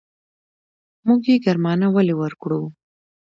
[1.05, 2.61] موږ يې ګرمانه ولې ورکړو.